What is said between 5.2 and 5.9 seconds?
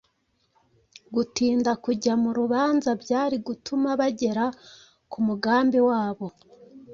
mugambi